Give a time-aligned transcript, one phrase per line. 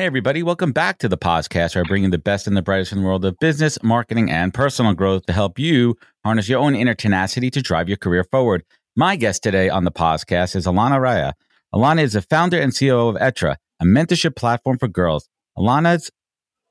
[0.00, 2.62] Hey, everybody, welcome back to the podcast where I bring in the best and the
[2.62, 6.58] brightest in the world of business, marketing, and personal growth to help you harness your
[6.58, 8.64] own inner tenacity to drive your career forward.
[8.96, 11.34] My guest today on the podcast is Illana Raia.
[11.74, 15.28] Illana is the founder and CEO of Être, a mentorship platform for girls.
[15.58, 16.10] Illana's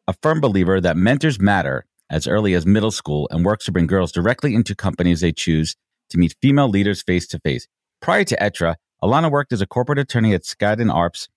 [0.08, 3.86] a firm believer that mentors matter as early as middle school and works to bring
[3.86, 5.76] girls directly into companies they choose
[6.10, 7.68] to meet female leaders face to face.
[8.02, 11.28] Prior to Être, Illana worked as a corporate attorney at Skadden Arps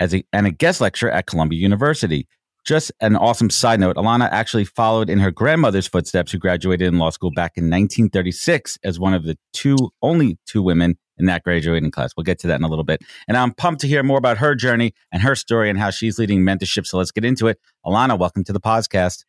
[0.00, 2.26] as a, and a guest lecturer at Columbia University.
[2.64, 6.98] Just an awesome side note, Illana actually followed in her grandmother's footsteps, who graduated in
[6.98, 11.44] law school back in 1936 as one of the two, only two women in that
[11.44, 12.12] graduating class.
[12.16, 13.02] We'll get to that in a little bit.
[13.28, 16.18] And I'm pumped to hear more about her journey and her story and how she's
[16.18, 16.86] leading mentorship.
[16.86, 17.60] So let's get into it.
[17.86, 19.24] Illana, welcome to the podcast.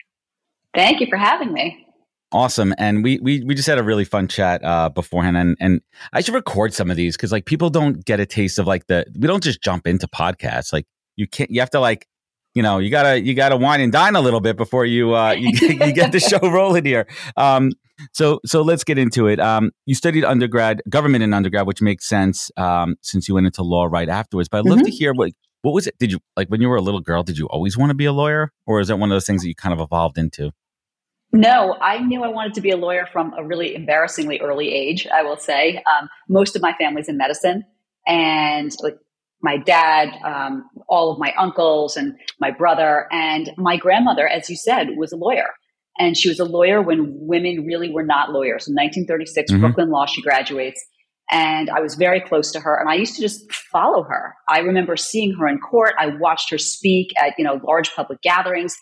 [0.74, 1.87] Thank you for having me.
[2.32, 2.74] Awesome.
[2.78, 6.20] And we we we just had a really fun chat uh beforehand and and I
[6.20, 9.06] should record some of these cuz like people don't get a taste of like the
[9.18, 10.74] we don't just jump into podcasts.
[10.74, 12.06] Like you can't you have to like
[12.54, 14.86] you know, you got to you got to wine and dine a little bit before
[14.86, 17.08] you uh you, you get the show rolling here.
[17.38, 17.72] Um
[18.14, 19.40] so so let's get into it.
[19.40, 23.64] Um you studied undergrad government in undergrad which makes sense um since you went into
[23.64, 24.50] law right afterwards.
[24.50, 24.86] But I'd love mm-hmm.
[24.86, 25.32] to hear what
[25.62, 25.98] what was it?
[25.98, 27.24] Did you like when you were a little girl?
[27.24, 29.42] Did you always want to be a lawyer, or is that one of those things
[29.42, 30.52] that you kind of evolved into?
[31.34, 35.08] No, I knew I wanted to be a lawyer from a really embarrassingly early age,
[35.08, 35.78] I will say.
[35.78, 37.64] Um, most of my family's in medicine,
[38.06, 38.96] and like
[39.42, 44.56] my dad, um, all of my uncles, and my brother, and my grandmother, as you
[44.56, 45.50] said, was a lawyer.
[46.00, 48.68] And she was a lawyer when women really were not lawyers.
[48.68, 49.62] In 1936, mm-hmm.
[49.62, 50.84] Brooklyn Law, she graduates.
[51.30, 54.34] And I was very close to her, and I used to just follow her.
[54.48, 55.94] I remember seeing her in court.
[56.00, 58.78] I watched her speak at you know large public gatherings,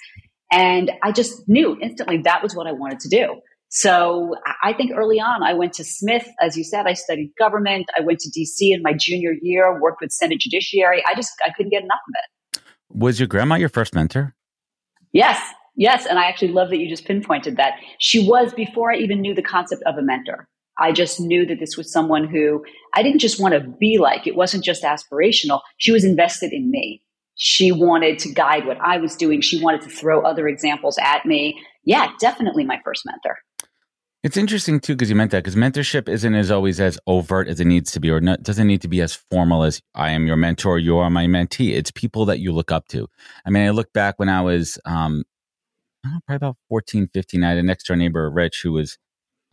[0.52, 3.42] and I just knew instantly that was what I wanted to do.
[3.70, 6.28] So I think early on, I went to Smith.
[6.42, 7.88] As you said, I studied government.
[7.98, 11.04] I went to DC in my junior year, worked with Senate Judiciary.
[11.06, 12.14] I just, I couldn't get enough of
[12.56, 12.62] it.
[12.90, 14.34] Was your grandma your first mentor?
[15.12, 15.42] Yes.
[15.76, 16.06] Yes.
[16.06, 17.74] And I actually love that you just pinpointed that.
[18.00, 20.48] She was before I even knew the concept of a mentor.
[20.78, 22.64] I just knew that this was someone who
[22.94, 24.28] I didn't just want to be like.
[24.28, 25.62] It wasn't just aspirational.
[25.78, 27.02] She was invested in me.
[27.36, 29.42] She wanted to guide what I was doing.
[29.42, 31.60] She wanted to throw other examples at me.
[31.84, 33.38] Yeah, definitely my first mentor.
[34.24, 37.60] It's interesting too because you meant that because mentorship isn't as always as overt as
[37.60, 40.26] it needs to be, or not, doesn't need to be as formal as I am
[40.26, 41.76] your mentor, you are my mentee.
[41.76, 43.08] It's people that you look up to.
[43.46, 45.26] I mean, I look back when I was um,
[46.06, 47.44] know, probably about 14, 15.
[47.44, 48.98] I had a next door neighbor, Rich, who was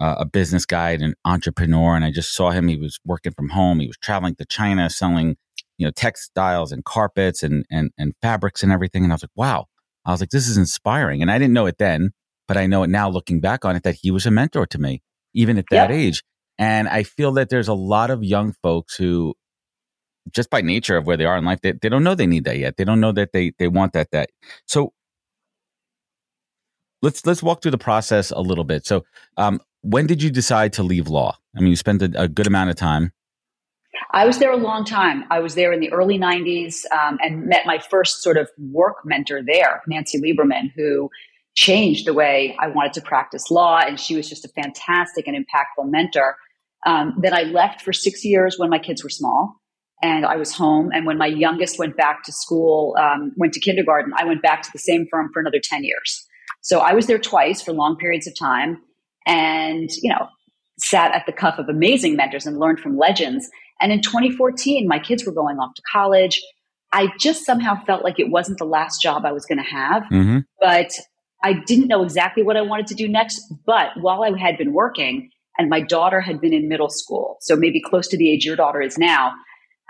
[0.02, 2.66] uh, a business guy and an entrepreneur, and I just saw him.
[2.66, 3.78] He was working from home.
[3.78, 5.36] He was traveling to China, selling
[5.78, 9.30] you know textiles and carpets and and and fabrics and everything and i was like
[9.34, 9.66] wow.
[10.04, 11.22] I was like this is inspiring.
[11.22, 12.10] And i didn't know it then
[12.48, 14.78] but i know it now looking back on it that he was a mentor to
[14.78, 15.02] me
[15.34, 16.22] even at that age.
[16.58, 19.34] And i feel that there's a lot of young folks who
[20.32, 22.44] just by nature of where they are in life they, they don't know they need
[22.44, 22.76] that yet.
[22.76, 24.30] They don't know that they they want that that.
[24.66, 24.92] So
[27.00, 28.86] let's let's walk through the process a little bit.
[28.86, 29.04] So
[29.36, 32.46] um, when did you decide to leave law i mean you spent a, a good
[32.46, 33.12] amount of time
[34.12, 35.24] I was there a long time.
[35.30, 38.96] I was there in the early 90s um, and met my first sort of work
[39.04, 41.10] mentor there, Nancy Lieberman, who
[41.54, 43.78] changed the way I wanted to practice law.
[43.78, 46.36] And she was just a fantastic and impactful mentor.
[46.86, 49.60] Um, then I left for six years when my kids were small
[50.02, 50.90] and I was home.
[50.92, 54.62] And when my youngest went back to school, um, went to kindergarten, I went back
[54.62, 56.26] to the same firm for another 10 years.
[56.60, 58.82] So I was there twice for long periods of time
[59.26, 60.26] and, you know,
[60.78, 63.48] sat at the cuff of amazing mentors and learned from legends.
[63.80, 66.40] And in 2014, my kids were going off to college.
[66.92, 70.02] I just somehow felt like it wasn't the last job I was going to have,
[70.04, 70.38] mm-hmm.
[70.60, 70.92] but
[71.42, 73.42] I didn't know exactly what I wanted to do next.
[73.66, 77.56] But while I had been working and my daughter had been in middle school, so
[77.56, 79.32] maybe close to the age your daughter is now,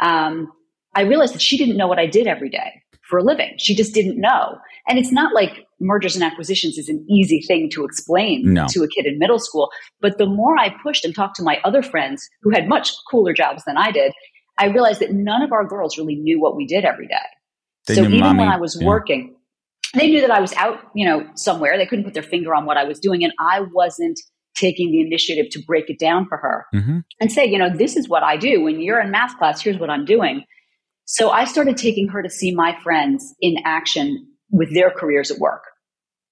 [0.00, 0.52] um,
[0.94, 2.81] I realized that she didn't know what I did every day
[3.12, 3.52] for a living.
[3.58, 4.56] She just didn't know.
[4.88, 8.66] And it's not like mergers and acquisitions is an easy thing to explain no.
[8.70, 9.68] to a kid in middle school.
[10.00, 13.34] But the more I pushed and talked to my other friends who had much cooler
[13.34, 14.14] jobs than I did,
[14.58, 17.16] I realized that none of our girls really knew what we did every day.
[17.86, 18.86] They so even mommy, when I was yeah.
[18.86, 19.36] working,
[19.92, 21.76] they knew that I was out, you know, somewhere.
[21.76, 23.22] They couldn't put their finger on what I was doing.
[23.24, 24.18] And I wasn't
[24.56, 27.00] taking the initiative to break it down for her mm-hmm.
[27.20, 28.62] and say, you know, this is what I do.
[28.62, 30.44] When you're in math class, here's what I'm doing.
[31.14, 35.38] So I started taking her to see my friends in action with their careers at
[35.38, 35.62] work.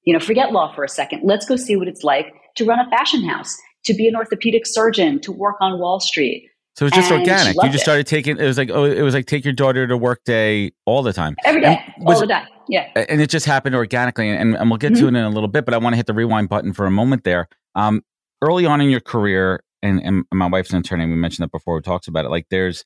[0.05, 1.21] You know, forget law for a second.
[1.23, 3.55] Let's go see what it's like to run a fashion house,
[3.85, 6.49] to be an orthopedic surgeon, to work on Wall Street.
[6.77, 7.57] So it's just And organic.
[7.57, 7.81] You just it.
[7.81, 8.39] started taking.
[8.39, 11.13] It was like oh, it was like take your daughter to work day all the
[11.13, 12.47] time, Every day, was- all the time.
[12.71, 12.87] Yeah.
[12.95, 14.31] and it just happened organically.
[14.31, 15.09] And, and we'll get to Mhm.
[15.09, 15.67] it in a little bit.
[15.67, 17.49] But I want to hit the rewind button for a moment there.
[17.75, 18.01] Um,
[18.41, 21.05] early on in your career, and, and my wife's an attorney.
[21.07, 21.75] We mentioned that before.
[21.75, 22.31] We talked about it.
[22.31, 22.85] Like there's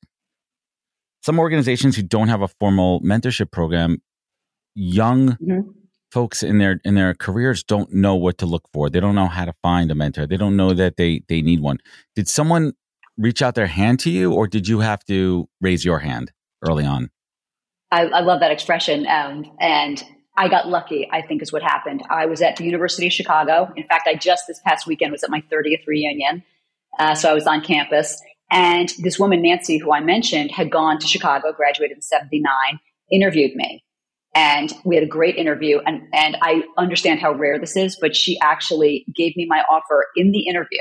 [1.25, 4.03] some organizations who don't have a formal mentorship program.
[4.75, 5.73] Young Mhm.
[6.11, 8.91] folks in their in their careers don't know what to look for.
[8.91, 10.26] They don't know how to find a mentor.
[10.26, 11.79] They don't know that they they need one.
[12.15, 12.73] Did someone
[13.17, 16.32] reach out their hand to you, or did you have to raise your hand
[16.69, 17.11] early on?
[17.91, 19.06] I, I love that expression.
[19.06, 20.03] Um, and
[20.37, 22.03] I got lucky, I think is what happened.
[22.11, 23.73] I was at the University of Chicago.
[23.77, 26.43] In fact, I just this past weekend was at my 30th reunion.
[26.99, 28.20] Uh, so I was on campus.
[28.50, 32.44] And this woman, Nancy, who I mentioned, had gone to Chicago, graduated in 79,
[33.11, 33.85] interviewed me.
[34.35, 35.79] And we had a great interview.
[35.87, 40.06] And, and I understand how rare this is, but she actually gave me my offer
[40.17, 40.81] in the interview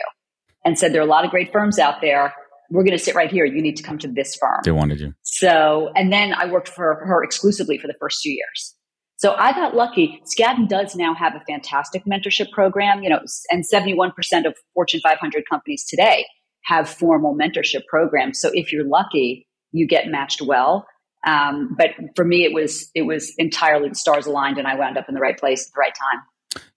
[0.66, 2.34] and said, There are a lot of great firms out there.
[2.70, 3.46] We're going to sit right here.
[3.46, 4.62] You need to come to this firm.
[4.64, 5.14] They wanted you.
[5.22, 8.76] So, and then I worked for her exclusively for the first two years.
[9.18, 10.22] So I got lucky.
[10.26, 13.20] Skadden does now have a fantastic mentorship program, you know,
[13.52, 14.12] and 71%
[14.46, 16.26] of Fortune 500 companies today
[16.66, 18.40] have formal mentorship programs.
[18.40, 20.88] So if you're lucky, you get matched well.
[21.26, 24.98] Um, but for me, it was, it was entirely the stars aligned and I wound
[24.98, 26.22] up in the right place at the right time.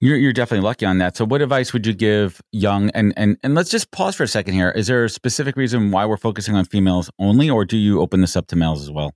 [0.00, 1.16] You're, you're definitely lucky on that.
[1.16, 4.28] So, what advice would you give young and and and let's just pause for a
[4.28, 4.70] second here.
[4.70, 8.22] Is there a specific reason why we're focusing on females only, or do you open
[8.22, 9.12] this up to males as well?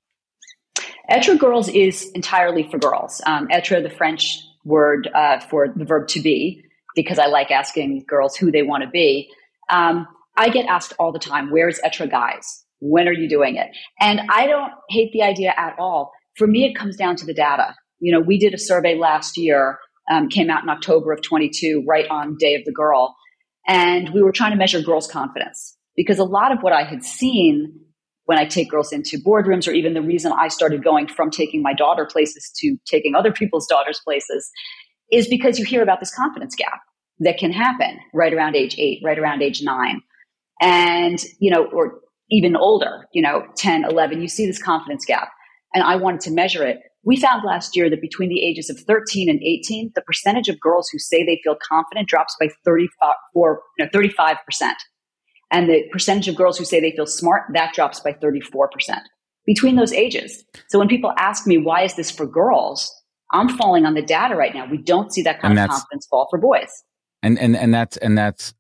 [1.11, 3.21] Être girls is entirely for girls.
[3.27, 6.63] Um, être, the French word uh, for the verb to be,
[6.95, 9.31] because I like asking girls who they want to be.
[9.71, 10.07] Um,
[10.41, 12.65] I get asked all the time, where's être guys?
[12.79, 13.69] When are you doing it?
[14.01, 16.13] And I don't hate the idea at all.
[16.37, 17.75] For me, it comes down to the data.
[17.99, 19.79] You know, we did a survey last year,
[20.11, 23.15] um, came out in October of 22, right on Day of the Girl.
[23.69, 27.05] And we were trying to measure girls' confidence because a lot of what I had
[27.05, 27.79] seen
[28.25, 31.63] when I take girls into boardrooms, or even the reason I started going from taking
[31.63, 34.51] my daughter places to taking other people's daughters places,
[35.13, 36.81] is because you hear about this confidence gap
[37.19, 40.01] that can happen right around age eight, right around age nine.
[40.61, 45.31] And, you know, or even older, you know, 10, 11, you see this confidence gap.
[45.75, 46.79] And I wanted to measure it.
[47.03, 50.61] We found last year that between the ages of 13 and 18, the percentage of
[50.61, 54.37] girls who say they feel confident drops by 34, no, 35%.
[55.51, 58.51] And the percentage of girls who say they feel smart, that drops by 34%
[59.47, 60.45] between those ages.
[60.69, 62.95] So when people ask me, why is this for girls?
[63.33, 64.67] I'm falling on the data right now.
[64.71, 66.71] We don't see that kind And of confidence fall for boys.
[67.23, 68.55] And and and that's and that's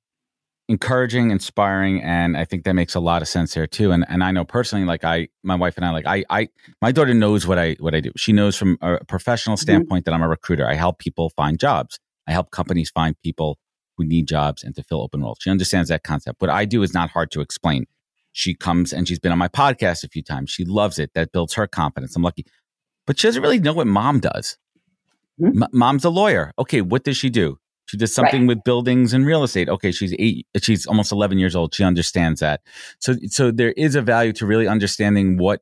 [0.71, 3.91] encouraging, inspiring, and I think that makes a lot of sense here too.
[3.93, 6.49] And and I know personally, like I, my wife and I, like I, I,
[6.81, 8.13] my daughter knows what I what I do.
[8.17, 9.63] She knows from a professional Mm-hmm.
[9.63, 10.67] standpoint that I'm a recruiter.
[10.67, 11.99] I help people find jobs.
[12.27, 13.59] I help companies find people
[13.97, 15.39] who need jobs and to fill open roles.
[15.41, 16.41] She understands that concept.
[16.41, 17.87] What I do is not hard to explain.
[18.33, 20.51] She comes and she's been on my podcast a few times.
[20.51, 21.11] She loves it.
[21.15, 22.15] That builds her confidence.
[22.17, 22.47] I'm lucky,
[23.07, 24.57] but she doesn't really know what mom does.
[25.41, 25.63] Mhm.
[25.63, 26.53] M- mom's a lawyer.
[26.59, 27.59] Okay, what does she do?
[27.91, 28.49] She does something Right.
[28.57, 29.69] with buildings and real estate.
[29.69, 30.47] Okay, she's eight.
[30.63, 31.75] She's almost eleven years old.
[31.75, 32.61] She understands that.
[33.01, 35.61] So, so there is a value to really understanding what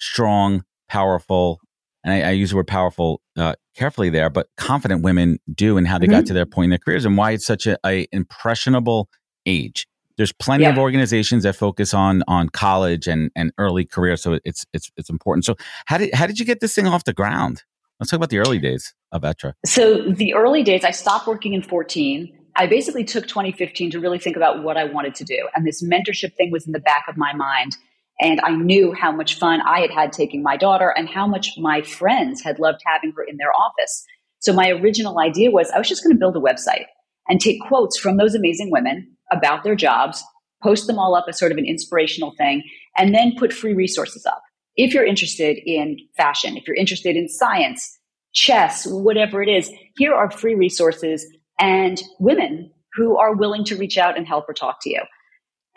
[0.00, 1.60] strong, powerful,
[2.02, 5.86] and I, I use the word powerful uh, carefully there, but confident women do, and
[5.86, 6.28] how they got Mhm.
[6.28, 9.10] to their point in their careers, and why it's such a, a impressionable
[9.44, 9.86] age.
[10.16, 14.64] There's plenty of organizations that focus on on college and and early career, so it's
[14.72, 15.44] it's it's important.
[15.44, 17.64] So, how did how did you get this thing off the ground?
[17.98, 19.54] Let's talk about the early days of Être.
[19.64, 22.30] So the early days, I stopped working in 14.
[22.54, 25.48] I basically took 2015 to really think about what I wanted to do.
[25.54, 27.76] And this mentorship thing was in the back of my mind.
[28.20, 31.52] And I knew how much fun I had had taking my daughter and how much
[31.58, 34.04] my friends had loved having her in their office.
[34.40, 36.86] So my original idea was I was just going to build a website
[37.28, 40.22] and take quotes from those amazing women about their jobs,
[40.62, 42.62] post them all up as sort of an inspirational thing,
[42.96, 44.42] and then put free resources up.
[44.76, 47.98] If you're interested in fashion, if you're interested in science,
[48.32, 51.26] chess, whatever it is, here are free resources
[51.58, 55.00] and women who are willing to reach out and help or talk to you.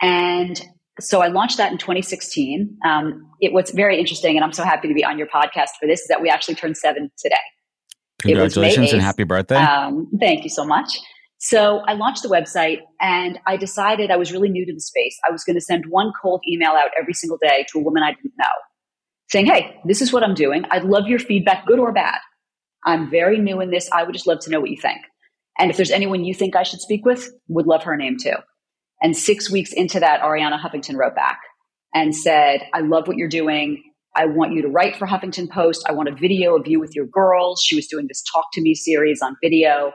[0.00, 0.60] And
[0.98, 2.76] so I launched that in 2016.
[2.84, 5.86] Um, it was very interesting, and I'm so happy to be on your podcast for
[5.86, 6.00] this.
[6.00, 7.36] Is that we actually turned seven today.
[8.22, 9.56] Congratulations and happy birthday!
[9.56, 10.98] Um, thank you so much.
[11.38, 15.18] So I launched the website, and I decided I was really new to the space.
[15.26, 18.02] I was going to send one cold email out every single day to a woman
[18.02, 18.44] I didn't know,
[19.30, 20.64] saying, "Hey, this is what I'm doing.
[20.70, 22.18] I'd love your feedback, good or bad.
[22.84, 23.88] I'm very new in this.
[23.92, 25.00] I would just love to know what you think."
[25.58, 28.36] And if there's anyone you think I should speak with, would love her name too.
[29.02, 31.38] And six weeks into that, Arianna Huffington wrote back
[31.94, 33.82] and said, I love what you're doing.
[34.16, 35.84] I want you to write for Huffington Post.
[35.88, 37.62] I want a video of you with your girls.
[37.64, 39.92] She was doing this Talk to Me series on video.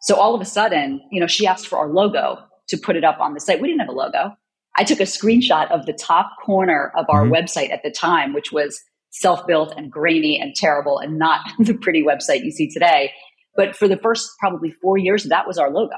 [0.00, 3.04] So all of a sudden, you know, she asked for our logo to put it
[3.04, 3.60] up on the site.
[3.60, 4.32] We didn't have a logo.
[4.76, 7.34] I took a screenshot of the top corner of our mm-hmm.
[7.34, 11.74] website at the time, which was self built and grainy and terrible and not the
[11.74, 13.12] pretty website you see today.
[13.56, 15.96] But for the first probably four years, that was our logo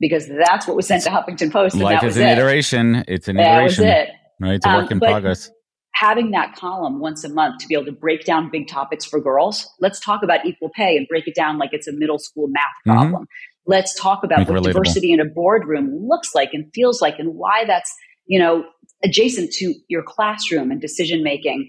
[0.00, 1.76] because that's what was sent to Huffington Post.
[1.76, 2.38] Life is an it.
[2.38, 3.04] iteration.
[3.06, 3.84] It's an that iteration.
[3.84, 4.08] It.
[4.40, 4.54] Right.
[4.54, 5.50] It's a work um, in progress.
[5.94, 9.20] Having that column once a month to be able to break down big topics for
[9.20, 9.68] girls.
[9.80, 12.62] Let's talk about equal pay and break it down like it's a middle school math
[12.64, 12.90] mm-hmm.
[12.90, 13.22] problem.
[13.24, 13.24] Mm-hmm.
[13.70, 17.34] Let's talk about Make what diversity in a boardroom looks like and feels like and
[17.34, 17.94] why that's,
[18.26, 18.64] you know,
[19.04, 21.68] adjacent to your classroom and decision making.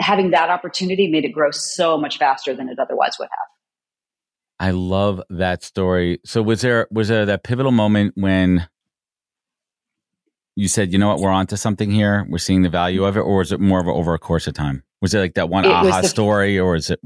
[0.00, 3.48] Having that opportunity made it grow so much faster than it otherwise would have.
[4.58, 6.20] I love that story.
[6.24, 8.66] So was there was there that pivotal moment when
[10.54, 12.26] you said, you know what, we're onto something here.
[12.30, 14.46] We're seeing the value of it, or was it more of a, over a course
[14.46, 14.82] of time?
[15.02, 17.00] Was it like that one it aha the, story, or is it?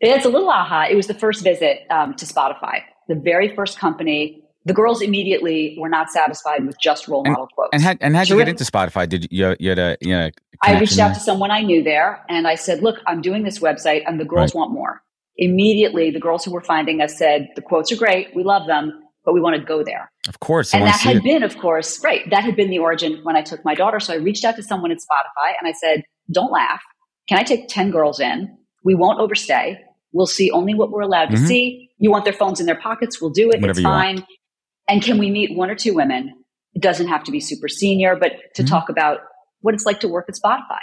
[0.00, 0.86] It's a little aha.
[0.90, 4.42] It was the first visit um, to Spotify, the very first company.
[4.64, 7.70] The girls immediately were not satisfied with just role and, model quotes.
[7.72, 9.08] And, had, and how'd you get into Spotify?
[9.08, 11.14] Did you, you had a, you had a I reached out there?
[11.14, 14.24] to someone I knew there, and I said, "Look, I'm doing this website, and the
[14.24, 14.60] girls right.
[14.60, 15.02] want more."
[15.40, 18.28] immediately the girls who were finding us said, the quotes are great.
[18.36, 20.12] We love them, but we want to go there.
[20.28, 20.72] Of course.
[20.74, 21.24] And that had it.
[21.24, 22.28] been, of course, right.
[22.30, 23.98] That had been the origin when I took my daughter.
[23.98, 26.82] So I reached out to someone at Spotify and I said, don't laugh.
[27.28, 28.56] Can I take 10 girls in?
[28.84, 29.80] We won't overstay.
[30.12, 31.42] We'll see only what we're allowed mm-hmm.
[31.42, 31.90] to see.
[31.98, 33.20] You want their phones in their pockets?
[33.20, 33.60] We'll do it.
[33.60, 34.16] Whatever it's fine.
[34.16, 34.26] Want.
[34.88, 36.34] And can we meet one or two women?
[36.74, 38.68] It doesn't have to be super senior, but to mm-hmm.
[38.68, 39.18] talk about
[39.60, 40.80] what it's like to work at Spotify.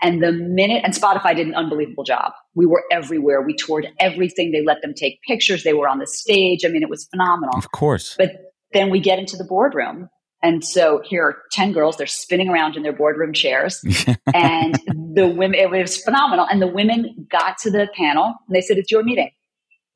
[0.00, 2.32] And the minute, and Spotify did an unbelievable job.
[2.54, 3.40] We were everywhere.
[3.40, 4.50] We toured everything.
[4.50, 5.62] They let them take pictures.
[5.62, 6.64] They were on the stage.
[6.64, 7.56] I mean, it was phenomenal.
[7.56, 8.16] Of course.
[8.18, 8.32] But
[8.72, 10.08] then we get into the boardroom.
[10.42, 11.96] And so here are 10 girls.
[11.96, 13.84] They're spinning around in their boardroom chairs.
[14.34, 14.76] and
[15.14, 16.46] the women, it was phenomenal.
[16.50, 19.30] And the women got to the panel and they said, It's your meeting.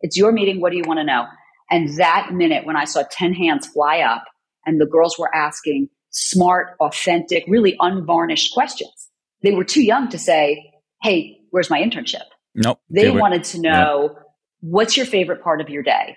[0.00, 0.60] It's your meeting.
[0.60, 1.26] What do you want to know?
[1.70, 4.24] And that minute, when I saw 10 hands fly up
[4.64, 9.06] and the girls were asking smart, authentic, really unvarnished questions
[9.42, 12.24] they were too young to say, Hey, where's my internship?
[12.54, 12.80] Nope.
[12.90, 14.20] They, they were, wanted to know yeah.
[14.60, 16.16] what's your favorite part of your day?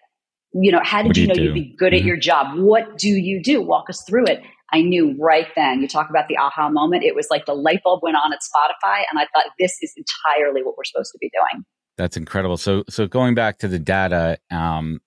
[0.54, 1.44] You know, how did you, you, know do?
[1.44, 2.00] you'd be good mm-hmm.
[2.00, 2.58] at your job?
[2.58, 3.62] What do you do?
[3.62, 4.42] Walk us through it.
[4.72, 5.82] I knew right then.
[5.82, 7.04] You talk about the aha moment.
[7.04, 9.94] It was like the light bulb went on at Spotify, and I thought this is
[9.98, 11.64] entirely what we're supposed to be doing.
[11.98, 12.58] That's incredible.
[12.58, 15.02] So, so going back to the data, um,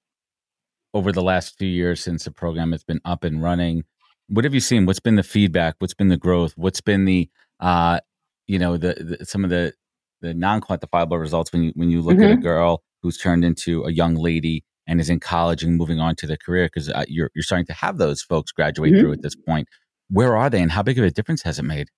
[0.94, 3.84] over the last few years since the program has been up and running,
[4.28, 4.86] what have you seen?
[4.86, 5.76] What's been the feedback?
[5.78, 6.52] What's been the growth?
[6.56, 7.28] What's been the
[7.60, 8.00] uh,
[8.46, 9.72] you know the, the, some of the
[10.20, 12.24] the non quantifiable results when you when you look mm-hmm.
[12.24, 12.42] at a mm-hmm.
[12.42, 16.26] girl who's turned into a young lady and is in college and moving on to
[16.26, 19.00] the career because uh, you're you're starting to have those folks graduate mm-hmm.
[19.00, 19.68] through at this point.
[20.10, 21.88] Where are they, and how big of a difference has it made?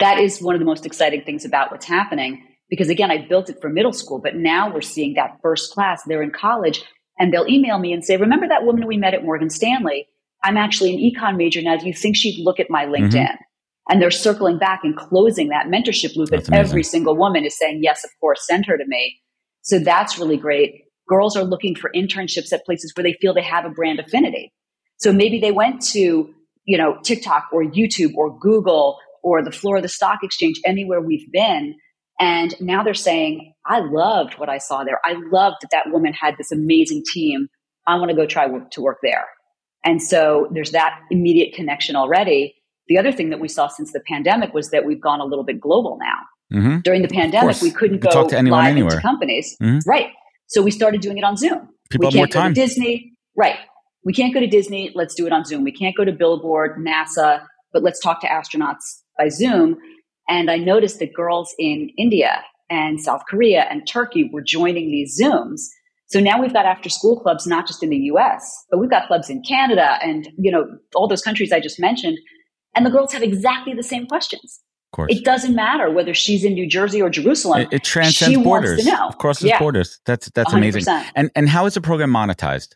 [0.00, 3.48] That is one of the most exciting things about what's happening because again, I built
[3.48, 6.02] it for middle school, but now we're seeing that first class.
[6.06, 6.82] They're in college,
[7.18, 10.06] and they'll email me and say, "Remember that woman we met at Morgan Stanley?
[10.44, 11.76] I'm actually an econ major now.
[11.76, 13.04] Do you think she'd look at my mm-hmm.
[13.04, 13.42] LinkedIn?" Mm-hmm.
[13.88, 16.30] And they're circling back and closing that mentorship loop.
[16.30, 19.18] And every single woman is saying, yes, of course, send her to me.
[19.62, 20.82] So that's really great.
[21.08, 24.52] Girls are looking for internships at places where they feel they have a brand affinity.
[24.98, 26.34] So maybe they went to,
[26.64, 31.00] you know, TikTok or YouTube or Google or the floor of the stock exchange, anywhere
[31.00, 31.74] we've been.
[32.20, 35.00] And now they're saying, I loved what I saw there.
[35.04, 37.48] I loved that that woman had this amazing team.
[37.86, 39.26] I want to go try to work there.
[39.84, 42.54] And so there's that immediate connection already.
[42.88, 45.44] The other thing that we saw since the pandemic was that we've gone a little
[45.44, 46.58] bit global now.
[46.58, 46.78] Mm-hmm.
[46.80, 48.94] During the pandemic, we couldn't go talk to anyone live anywhere.
[48.94, 49.88] into companies, mm-hmm.
[49.88, 50.08] right?
[50.48, 51.68] So we started doing it on Zoom.
[51.90, 53.56] People we can't go to Disney, right?
[54.04, 54.92] We can't go to Disney.
[54.94, 55.64] Let's do it on Zoom.
[55.64, 59.76] We can't go to Billboard, NASA, but let's talk to astronauts by Zoom.
[60.28, 65.18] And I noticed that girls in India and South Korea and Turkey were joining these
[65.20, 65.60] Zooms.
[66.06, 69.06] So now we've got after school clubs, not just in the US, but we've got
[69.08, 72.18] clubs in Canada and, you know, all those countries I just mentioned
[72.74, 74.60] and the girls have exactly the same questions.
[74.92, 75.14] Of course.
[75.14, 77.60] It doesn't matter whether she's in New Jersey or Jerusalem.
[77.60, 78.86] It, it transcends she borders.
[78.86, 79.58] Of course, yeah.
[79.58, 80.00] borders.
[80.06, 80.56] That's that's 100%.
[80.56, 81.04] amazing.
[81.14, 82.74] And and how is the program monetized?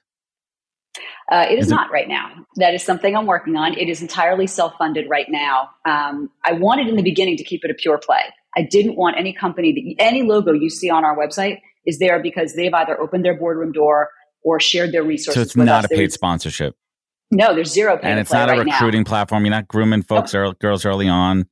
[1.30, 2.30] Uh, it is, is it- not right now.
[2.56, 3.72] That is something I'm working on.
[3.78, 5.70] It is entirely self funded right now.
[5.86, 8.22] Um, I wanted in the beginning to keep it a pure play.
[8.54, 12.22] I didn't want any company, that, any logo you see on our website is there
[12.22, 14.10] because they've either opened their boardroom door
[14.44, 15.34] or shared their resources.
[15.34, 15.90] So it's not us.
[15.90, 16.76] a paid sponsorship.
[17.30, 19.08] No, there's zero And it's not a right recruiting now.
[19.08, 19.46] platform.
[19.46, 21.48] You're not grooming folks or girls early on.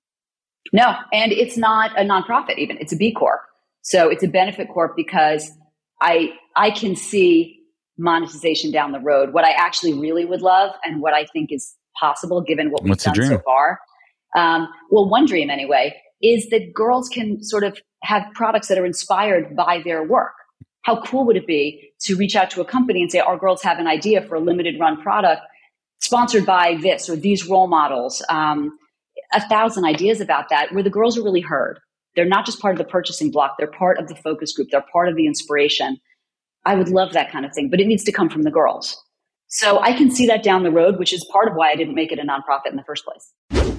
[0.73, 2.77] No, and it's not a nonprofit even.
[2.79, 3.41] It's a B Corp.
[3.83, 5.51] So it's a benefit corp because
[6.01, 7.61] I I can see
[7.99, 9.33] monetization down the road.
[9.33, 12.91] What I actually really would love and what I think is possible given what we've
[12.91, 13.81] What's done so far.
[14.37, 18.87] Um, well, one dream anyway is that girls can sort of have products that are
[18.87, 20.33] inspired by their work.
[20.83, 23.63] How cool would it be to reach out to a company and say, our girls
[23.63, 25.43] have an idea for a limited run product
[26.01, 28.25] sponsored by this or these role models?
[28.31, 28.79] Um,
[29.33, 31.79] a thousand ideas about that where the girls are really heard.
[32.17, 34.85] They're not just part of the purchasing block, they're part of the focus group, they're
[34.93, 35.99] part of the inspiration.
[36.67, 39.01] I would love that kind of thing, but it needs to come from the girls.
[39.49, 41.95] So I can see that down the road, which is part of why I didn't
[41.95, 43.70] make it a nonprofit in the first place.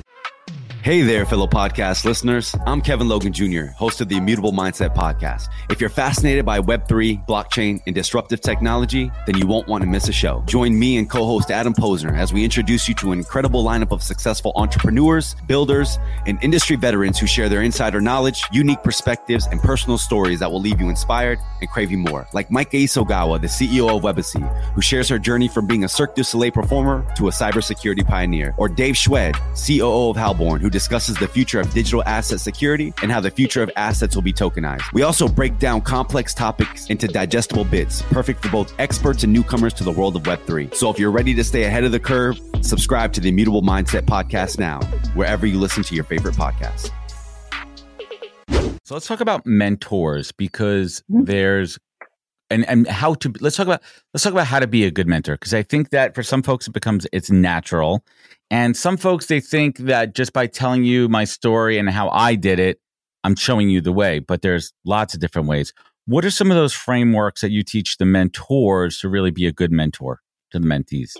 [0.83, 2.55] Hey there, fellow podcast listeners.
[2.65, 5.47] I'm Kevin Logan Jr., host of the Immutable Mindset Podcast.
[5.69, 10.07] If you're fascinated by Web3, blockchain, and disruptive technology, then you won't want to miss
[10.07, 10.41] a show.
[10.47, 13.91] Join me and co host Adam Posner as we introduce you to an incredible lineup
[13.91, 19.61] of successful entrepreneurs, builders, and industry veterans who share their insider knowledge, unique perspectives, and
[19.61, 22.27] personal stories that will leave you inspired and craving more.
[22.33, 24.41] Like Maika Isogawa, the CEO of Webacy,
[24.73, 28.55] who shares her journey from being a Cirque du Soleil performer to a cybersecurity pioneer,
[28.57, 33.11] or Dave Schwed, COO of Halborn, who discusses the future of digital asset security and
[33.11, 34.91] how the future of assets will be tokenized.
[34.93, 39.73] We also break down complex topics into digestible bits, perfect for both experts and newcomers
[39.75, 40.73] to the world of Web3.
[40.73, 44.03] So if you're ready to stay ahead of the curve, subscribe to the Immutable Mindset
[44.03, 44.79] podcast now,
[45.13, 46.89] wherever you listen to your favorite podcasts.
[48.83, 51.25] So let's talk about mentors because Mm-hmm.
[51.25, 51.77] there's
[52.51, 53.81] and and how to let's talk about
[54.13, 56.43] let's talk about how to be a good mentor because I think that for some
[56.43, 58.03] folks it becomes it's natural
[58.49, 62.35] and some folks they think that just by telling you my story and how I
[62.35, 62.79] did it
[63.23, 65.73] I'm showing you the way but there's lots of different ways.
[66.05, 69.51] What are some of those frameworks that you teach the mentors to really be a
[69.51, 70.19] good mentor
[70.51, 71.11] to the mentees?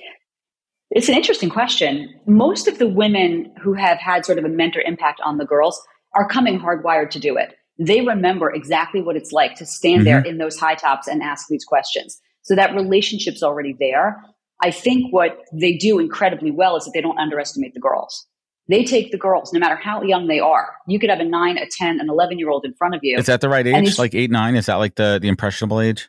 [0.90, 2.14] It's an interesting question.
[2.26, 5.82] Most of the women who have had sort of a mentor impact on the girls
[6.16, 7.56] are coming hardwired to do it.
[7.82, 10.30] They remember exactly what it's like to stand there mm-hmm.
[10.30, 12.22] in those high tops and ask these questions.
[12.44, 14.24] So that relationship's already there.
[14.62, 18.28] I think what they do incredibly well is that they don't underestimate the girls.
[18.68, 20.76] They take the girls, no matter how young they are.
[20.88, 23.18] You could have a nine, a 10, an 11 year old in front of you.
[23.18, 23.98] Is that the right age?
[23.98, 24.56] Like eight, nine?
[24.56, 26.08] Is that like the, the impressionable age?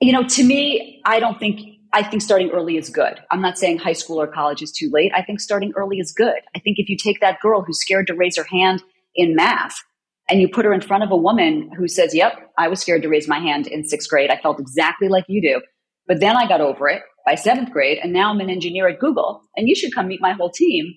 [0.00, 1.60] You know, to me, I don't think,
[1.92, 3.20] I think starting early is good.
[3.30, 5.12] I'm not saying high school or college is too late.
[5.14, 6.40] I think starting early is good.
[6.56, 8.82] I think if you take that girl who's scared to raise her hand
[9.14, 9.78] in math
[10.28, 13.02] and you put her in front of a woman who says, Yep, I was scared
[13.02, 14.30] to raise my hand in sixth grade.
[14.30, 15.62] I felt exactly like you do.
[16.06, 18.98] But then I got over it by seventh grade and now I'm an engineer at
[18.98, 20.94] Google and you should come meet my whole team.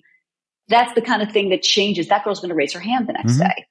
[0.68, 2.08] That's the kind of thing that changes.
[2.08, 3.48] That girl's going to raise her hand the next Mhm.
[3.48, 3.66] day.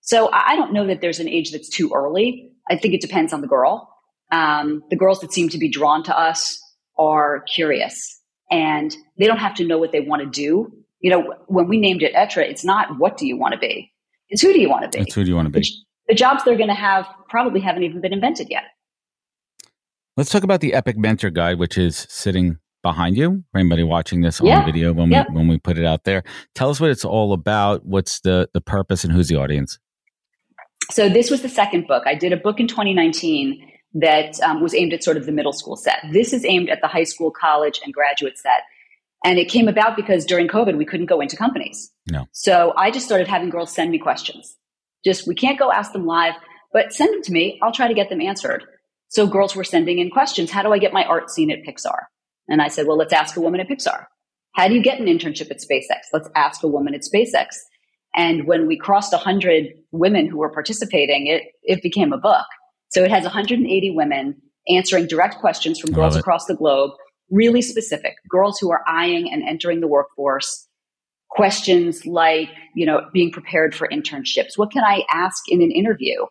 [0.00, 2.50] So I I don't know that there's an age that's too early.
[2.68, 3.88] I think it depends on the girl.
[4.30, 6.58] Um, the girls that seem to be drawn to us
[6.98, 8.20] are curious
[8.50, 10.72] and they don't have to know what they want to do.
[11.00, 13.91] You know, when we named it Être, it's not what do you want to be?
[14.32, 15.04] It's who do you want to be?
[15.04, 15.66] That's who do you want to be?
[16.08, 18.64] The, jobs they're going to have probably haven't even been invented yet.
[20.16, 23.44] Let's talk about the Epic Mentor Guide, which is sitting behind you.
[23.52, 24.64] For anybody watching this on Yeah.
[24.64, 25.24] video when Yeah.
[25.28, 26.22] we when we put it out there,
[26.54, 27.84] tell us what it's all about.
[27.84, 29.78] What's the the purpose and who's the audience?
[30.90, 32.04] So this was the second book.
[32.06, 35.52] I did a book in 2019 that um, was aimed at sort of the middle
[35.52, 35.98] school set.
[36.10, 38.62] This is aimed at the high school, college, and graduate set.
[39.24, 41.90] And it came about because during COVID, we couldn't go into companies.
[42.10, 42.26] No.
[42.32, 44.56] So I just started having girls send me questions.
[45.04, 46.34] Just, we can't go ask them live,
[46.72, 47.58] but send them to me.
[47.62, 48.64] I'll try to get them answered.
[49.08, 50.50] So girls were sending in questions.
[50.50, 51.98] How do I get my art seen at Pixar?
[52.48, 54.06] And I said, well, let's ask a woman at Pixar.
[54.52, 56.06] How do you get an internship at SpaceX?
[56.12, 57.56] Let's ask a woman at SpaceX.
[58.14, 62.44] And when we crossed 100 women who were participating, it, it became a book.
[62.90, 64.36] So it has 180 women
[64.68, 66.92] answering direct questions from girls across the globe,
[67.32, 68.14] really specific.
[68.28, 70.68] Girls who are eyeing and entering the workforce.
[71.30, 74.56] Questions like, you know, being prepared for internships.
[74.56, 76.26] What can I ask in an interview?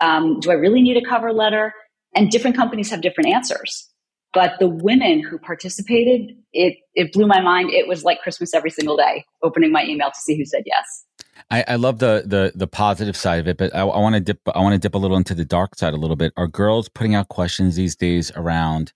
[0.00, 1.74] Um, do I really need a cover letter?
[2.14, 3.86] And different companies have different answers.
[4.32, 7.70] But the women who participated, it, it blew my mind.
[7.70, 11.04] It was like Christmas every single day, opening my email to see who said yes.
[11.50, 14.20] I, I love the the the positive side of it, but I, I want to
[14.20, 16.32] dip I want to dip a little into the dark side a little bit.
[16.36, 18.92] Are girls putting out questions these days around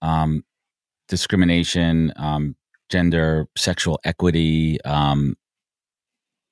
[0.00, 0.44] um,
[1.12, 2.56] discrimination, um,
[2.88, 4.80] gender, sexual equity?
[4.82, 5.36] Um,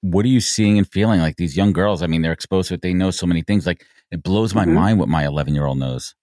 [0.02, 2.02] what are you seeing and feeling like these young girls?
[2.02, 2.82] I mean, they're exposed to it.
[2.82, 3.66] They know so many things.
[3.66, 4.74] Like it blows my Mhm.
[4.74, 6.14] mind what my 11 year old knows.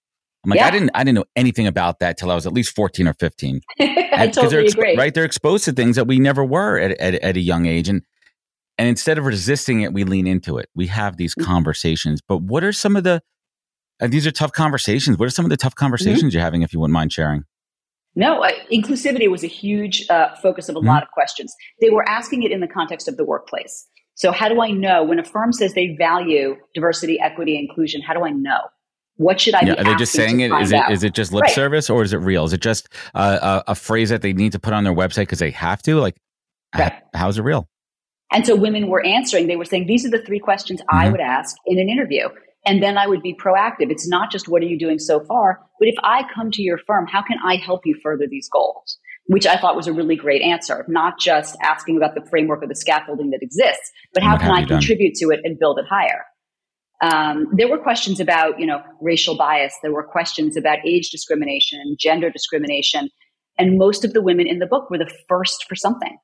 [0.44, 0.68] I'm like, yeah.
[0.68, 3.14] I didn't, I didn't know anything about that till I was at least 14 or
[3.14, 3.60] 15.
[3.80, 4.96] I totally expo- agree.
[4.96, 5.12] Right.
[5.12, 7.88] They're exposed to things that we never were at, at, at, a young age.
[7.88, 8.02] And,
[8.78, 10.68] and instead of resisting it, we lean into it.
[10.76, 11.44] We have these mm-hmm.
[11.44, 13.20] conversations, but what are some of the,
[14.00, 15.18] these are tough conversations.
[15.18, 15.84] What are some of the tough mm-hmm.
[15.84, 16.28] conversations mm-hmm.
[16.30, 17.44] you're having, if you wouldn't mind sharing?
[18.14, 20.88] No, uh, inclusivity was a huge uh, focus of a mm-hmm.
[20.88, 21.54] lot of questions.
[21.80, 23.86] They were asking it in the context of the workplace.
[24.14, 28.02] So, how do I know when a firm says they value diversity, equity, inclusion?
[28.02, 28.58] How do I know?
[29.16, 30.52] What should I yeah, Are they just saying it?
[30.52, 30.92] Is it out?
[30.92, 31.52] is it just lip right.
[31.52, 32.44] service or is it real?
[32.44, 35.22] Is it just uh, a, a, phrase that they need to put on their website
[35.22, 35.96] because they have to?
[35.96, 36.16] Like,
[36.76, 36.92] right.
[37.14, 37.68] how's it real?
[38.32, 39.46] And so women were answering.
[39.48, 40.96] They were saying, these are the three questions mm-hmm.
[40.96, 42.28] I would ask in an interview.
[42.68, 43.90] And then I would be proactive.
[43.90, 46.76] It's not just what are you doing so far, but if I come to your
[46.86, 48.98] firm, how can I help you further these goals?
[49.24, 52.66] Which I thought was a really great answer, not just asking about the framework or
[52.66, 56.24] the scaffolding that exists, but how can I contribute to it and build it higher?
[57.00, 59.74] Um, there were questions about, you know, racial bias.
[59.82, 63.08] There were questions about age discrimination, gender discrimination,
[63.56, 66.18] and most of the women in the book were the first for something.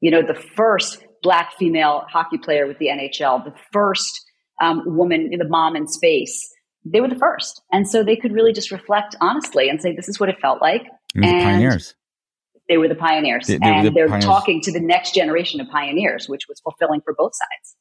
[0.00, 4.25] You know, the first black female hockey player with the NHL, the first
[4.60, 6.52] um, woman, the mom in space.
[6.84, 7.62] They were the first.
[7.72, 10.62] And so they could really just reflect honestly and say, this is what it felt
[10.62, 10.82] like.
[11.14, 11.94] And the pioneers.
[12.68, 13.46] They were the pioneers.
[13.46, 14.24] They, they and the they're pioneers.
[14.24, 17.76] talking to the next generation of pioneers, which was fulfilling for both sides.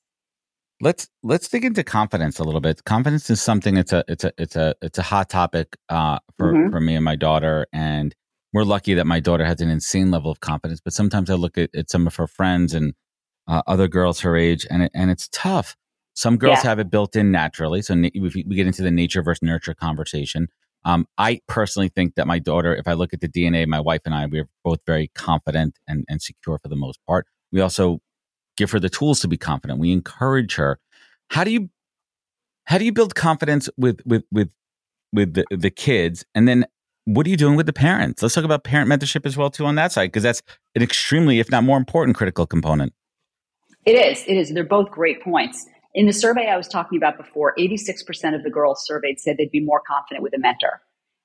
[0.81, 2.83] Let's let's dig into confidence a little bit.
[2.83, 6.51] Confidence is something it's a it's a it's a it's a hot topic uh, for
[6.51, 6.69] mm-hmm.
[6.69, 8.13] for me and my daughter, and
[8.51, 10.81] we're lucky that my daughter has an insane level of confidence.
[10.83, 12.93] But sometimes I look at, at some of her friends and
[13.47, 15.77] uh, other girls her age, and it, and it's tough.
[16.15, 16.69] Some girls yeah.
[16.69, 17.81] have it built in naturally.
[17.81, 20.47] So na- we get into the nature versus nurture conversation.
[20.85, 24.01] Um, I personally think that my daughter, if I look at the DNA, my wife
[24.05, 27.25] and I, we're both very confident and, and secure for the most part.
[27.51, 27.99] We also
[28.55, 29.79] give her the tools to be confident.
[29.79, 30.79] We encourage her.
[31.29, 31.69] How do you
[32.65, 34.49] how do you build confidence with with with
[35.11, 36.23] with the, the kids?
[36.35, 36.65] And then
[37.05, 38.21] what are you doing with the parents?
[38.21, 40.41] Let's talk about parent mentorship as well too on that side because that's
[40.75, 42.93] an extremely, if not more important, critical component.
[43.85, 44.23] It is.
[44.27, 44.51] It is.
[44.51, 45.67] They're both great points.
[45.95, 49.49] In the survey I was talking about before, 86% of the girls surveyed said they'd
[49.49, 50.81] be more confident with a mentor.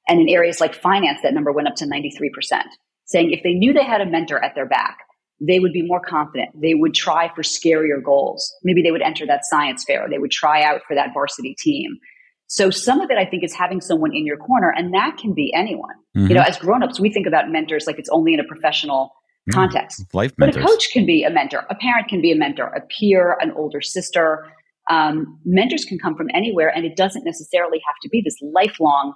[0.08, 2.62] And in areas like finance, that number went up to 93%,
[3.04, 4.98] saying if they knew they had a mentor at their back,
[5.40, 6.50] they would be more confident.
[6.54, 8.54] They would try for scarier goals.
[8.62, 10.06] Maybe they would enter that science fair.
[10.08, 11.98] They would try out for that varsity team.
[12.46, 15.34] So some of it, I think, is having someone in your corner, and that can
[15.34, 15.94] be anyone.
[16.16, 16.28] Mm-hmm.
[16.28, 19.12] You know, as grown-ups, we think about mentors like it's only in a professional
[19.48, 20.04] mm, context.
[20.12, 20.56] life mentors.
[20.56, 21.64] But a coach can be a mentor.
[21.70, 22.66] A parent can be a mentor.
[22.66, 24.46] A peer, an older sister,
[24.90, 29.14] um, mentors can come from anywhere, and it doesn't necessarily have to be this lifelong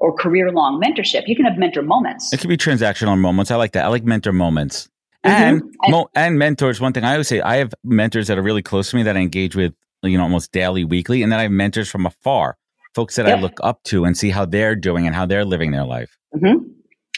[0.00, 1.22] or career long mentorship.
[1.26, 2.32] You can have mentor moments.
[2.32, 3.50] It can be transactional moments.
[3.50, 3.84] I like that.
[3.84, 4.88] I like mentor moments.
[5.24, 5.30] Mm-hmm.
[5.58, 6.80] And, mo- and mentors.
[6.80, 9.16] One thing I always say, I have mentors that are really close to me that
[9.16, 12.56] I engage with, you know, almost daily, weekly, and then I have mentors from afar,
[12.92, 13.38] folks that yep.
[13.38, 16.18] I look up to and see how they're doing and how they're living their life.
[16.34, 16.68] Mm-hmm.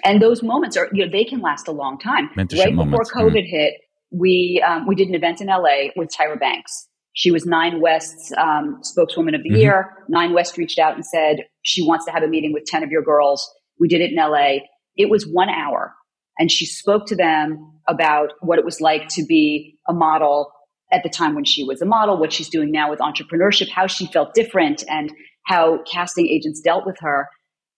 [0.04, 2.28] And those moments are, you know, they can last a long time.
[2.36, 3.04] Mentorship right before.
[3.04, 3.46] COVID mm-hmm.
[3.46, 3.74] hit,
[4.10, 8.33] we um, we did an event in LA with Tyra Banks, she was Nine West's
[8.37, 9.59] um, spokeswoman of the mm-hmm.
[9.59, 9.90] year.
[10.09, 12.90] Nine West reached out and said she wants to have a meeting with 10 of
[12.90, 13.48] your girls.
[13.81, 14.59] We did it in LA.
[14.96, 15.94] It was one hour.
[16.38, 20.50] And she spoke to them about what it was like to be a model
[20.92, 23.87] at the time when she was a model, what she's doing now with entrepreneurship, how
[23.87, 25.12] she felt different, and
[25.46, 27.29] how casting agents dealt with her.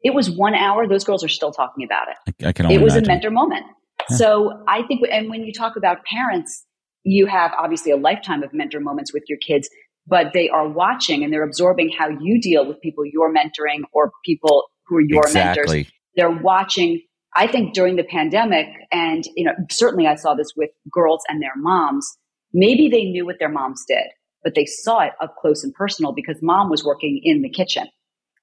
[0.03, 0.89] It was one hour.
[0.89, 2.45] Those girls are still talking about it.
[2.45, 3.11] I, I can it was imagine.
[3.11, 3.67] a mentor moment.
[4.11, 4.17] Yeah.
[4.17, 6.65] So I think, and when you talk about parents,
[7.07, 9.71] you have obviously a lifetime of mentor moments with your kids,
[10.09, 14.11] but they are watching and they're absorbing how you deal with people you're mentoring or
[14.25, 15.79] people who are your exactly.
[15.79, 15.93] mentors.
[16.17, 17.01] They're watching.
[17.35, 21.41] I think during the pandemic, and you know, certainly I saw this with girls and
[21.41, 22.17] their moms.
[22.53, 24.07] Maybe they knew what their moms did,
[24.43, 27.87] but they saw it up close and personal because mom was working in the kitchen.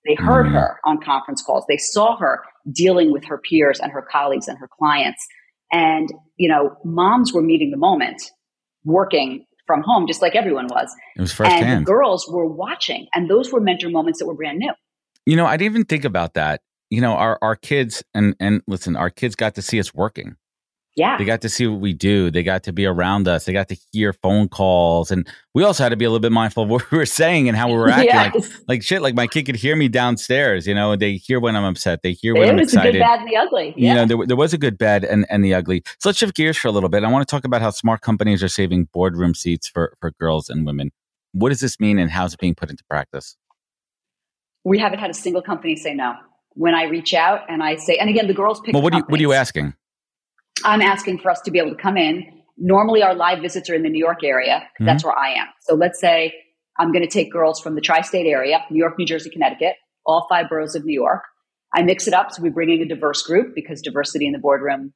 [0.06, 0.54] They heard mm.
[0.54, 1.66] her on conference calls.
[1.68, 5.26] They saw her dealing with her peers and her colleagues and her clients.
[5.72, 8.22] And, you know, moms were meeting the moment
[8.84, 10.94] working from home, just like everyone was.
[11.16, 11.70] It was firsthand.
[11.70, 14.74] And girls were watching, and those were mentor moments that were brand new.
[15.26, 16.62] You know, I didn't even think about that.
[16.90, 20.36] You know, our our kids and and listen, our kids got to see us working.
[20.96, 21.18] Yeah.
[21.18, 22.30] They got to see what we do.
[22.30, 23.46] They got to be around us.
[23.46, 25.10] They got to hear phone calls.
[25.10, 27.48] And we also had to be a little bit mindful of what we were saying
[27.48, 28.08] and how we were acting.
[28.08, 28.34] yes.
[28.36, 31.56] Like, like shit, like my kid could hear me downstairs, you know, they hear when
[31.56, 32.02] I'm upset.
[32.04, 32.96] They hear when it I'm excited.
[32.96, 33.74] the good, bad, and the ugly.
[33.76, 33.90] Yeah.
[33.90, 35.82] You know, there, there was a good, bad, and, and the ugly.
[36.00, 37.04] So let's shift gears for a little bit.
[37.04, 40.50] I want to talk about how smart companies are saving boardroom seats for, for girls
[40.50, 40.92] and women.
[41.32, 43.36] What does this mean and how's it being put into practice?
[44.64, 46.16] We haven't had a single company say no.
[46.56, 48.74] When I reach out and I say, and again, the girls pick.
[48.74, 49.74] Well, what, you, what are you asking?
[50.64, 52.42] I'm asking for us to be able to come in.
[52.58, 54.68] Normally, our live visits are in the New York area.
[54.80, 55.10] That's mm-hmm.
[55.10, 55.48] where I am.
[55.62, 56.34] So let's say
[56.78, 59.76] I'm going to take girls from the tri state area, New York, New Jersey, Connecticut.
[60.06, 61.24] all five boroughs of New York.
[61.74, 62.32] I mix it up.
[62.32, 64.94] So we bring in a diverse group because diversity in the boardroom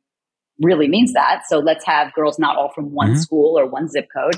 [0.60, 1.44] really means that.
[1.48, 3.20] So let's have girls not all from one mm-hmm.
[3.20, 4.36] school or one zip code.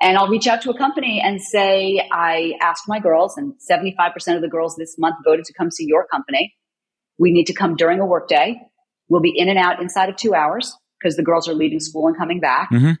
[0.00, 4.36] And I'll reach out to a company and say, I asked my girls, and 75%
[4.36, 6.54] of the girls this month voted to come see your company.
[7.18, 8.60] We need to come during a workday.
[9.08, 12.06] We'll be in and out inside of two hours because the girls are leaving school
[12.06, 12.70] and coming back.
[12.70, 12.92] Mm-hmm.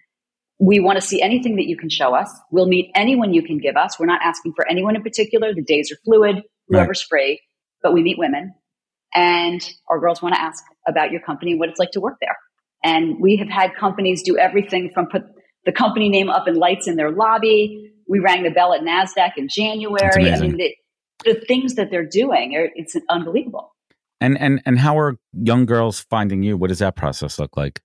[0.60, 2.30] We want to see anything that you can show us.
[2.50, 3.98] We'll meet anyone you can give us.
[3.98, 5.52] We're not asking for anyone in particular.
[5.54, 7.20] The days are fluid, whoever's right.
[7.20, 7.40] free,
[7.82, 8.54] but we meet women.
[9.14, 12.36] And our girls want to ask about your company, what it's like to work there.
[12.82, 15.22] And we have had companies do everything from put
[15.64, 17.92] the company name up in lights in their lobby.
[18.08, 20.30] We rang the bell at NASDAQ in January.
[20.30, 20.74] I mean, the,
[21.24, 23.73] the things that they're doing, are, it's unbelievable.
[24.24, 26.56] And, and, and how are young girls finding you?
[26.56, 27.82] What does that process look like?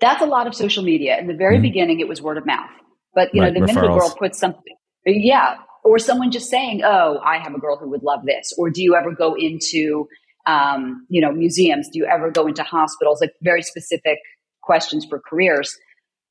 [0.00, 1.18] That's a lot of social media.
[1.18, 1.62] In the very mm-hmm.
[1.62, 2.70] beginning, it was word of mouth.
[3.14, 4.74] But, you right, know, the minute a girl puts something,
[5.04, 8.70] yeah, or someone just saying, "Oh, I have a girl who would love this," or
[8.70, 10.08] "Do you ever go into
[10.46, 11.88] um, you know, museums?
[11.92, 13.20] Do you ever go into hospitals?
[13.20, 14.18] Like very specific
[14.62, 15.76] questions for careers.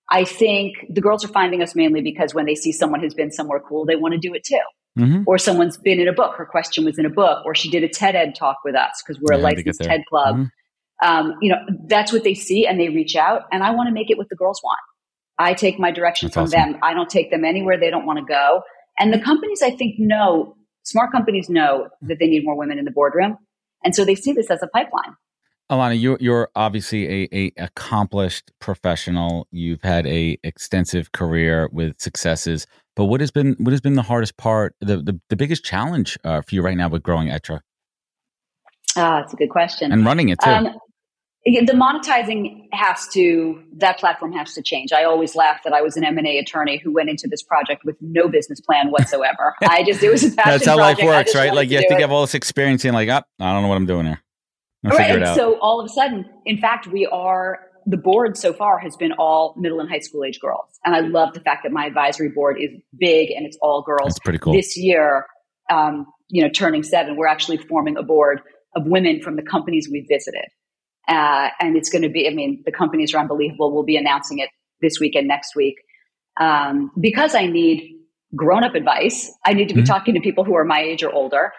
[0.10, 3.32] I think the girls are finding us mainly because when they see someone who's been
[3.32, 4.60] somewhere cool, they want to do it too.
[5.00, 5.24] Mm-hmm.
[5.26, 7.82] Or someone's been in a book, her question was in a book, or she did
[7.84, 10.36] a TED Ed talk with us because we're yeah, a licensed TED Club.
[10.36, 11.08] Mm-hmm.
[11.08, 13.94] Um, you know, that's what they see and they reach out, and I want to
[13.94, 14.80] make it what the girls want.
[15.40, 16.74] I take my direction that's from awesome.
[16.74, 16.80] them.
[16.84, 18.62] I don't take them anywhere they don't want to go.
[19.00, 22.86] And the companies, I think, know, smart companies know that they need more women in
[22.86, 23.38] the boardroom.
[23.84, 25.16] And so they see this as a pipeline.
[25.72, 29.48] Illana, you, you're obviously a, a accomplished professional.
[29.52, 32.68] You've had a extensive career with successes.
[32.96, 36.18] But what has been what has been the hardest part, the the, the biggest challenge
[36.26, 37.62] uh, for you right now with growing Être?
[38.98, 39.94] Ah, that's a good question.
[39.94, 40.50] And running it too.
[40.50, 40.68] Um,
[41.46, 45.98] the monetizing has to that platform has to change i always laugh that i was
[45.98, 50.04] an m&a attorney who went into this project with no business plan whatsoever i just
[50.04, 51.00] it was a passion that's how project.
[51.00, 53.54] life works right like you have to get all this experience and like oh, i
[53.54, 54.22] don't know what i'm doing here
[54.86, 55.36] I'll right.
[55.36, 59.12] so all of a sudden in fact we are the board so far has been
[59.14, 62.30] all middle and high school age girls and i love the fact that my advisory
[62.30, 65.26] board is big and it's all girls that's pretty cool this year
[65.72, 68.42] um, you know turning seven we're actually forming a board
[68.76, 70.46] of women from the companies we visited
[71.08, 73.74] uh, and it's going to be, I mean, the companies are unbelievable.
[73.74, 74.50] We'll be announcing it
[74.82, 75.76] this week and next week.
[76.40, 77.98] Um, because I need
[78.36, 79.88] grown up advice, I need to be mm-hmm.
[79.88, 81.52] talking to people who are my age or older.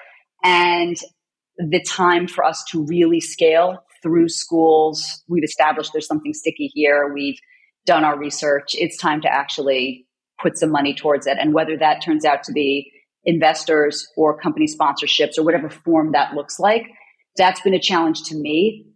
[0.43, 0.97] And
[1.59, 7.13] the time for us to really scale through schools, we've established there's something sticky here.
[7.13, 7.39] We've
[7.87, 8.75] done our research.
[8.75, 10.07] It's time to actually
[10.41, 11.39] put some money towards it.
[11.41, 12.91] And whether that turns out to be
[13.25, 16.87] investors or company sponsorships or whatever form that looks like,
[17.37, 18.87] that's been a challenge to me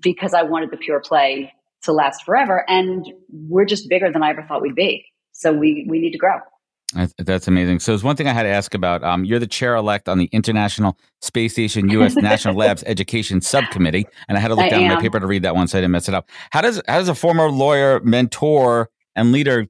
[0.00, 2.64] because I wanted the pure play to last forever.
[2.68, 5.04] And we're just bigger than I ever thought we'd be.
[5.32, 6.38] So we, we need to grow.
[7.18, 7.80] That's amazing.
[7.80, 9.02] So, there's one thing I had to ask about.
[9.02, 12.16] Um, you're the chair elect on the International Space Station U.S.
[12.16, 14.94] National Labs Education Subcommittee, and I had to look I down am.
[14.94, 16.28] my paper to read that one, so I didn't mess it up.
[16.50, 19.66] How does how does a former lawyer, mentor, and leader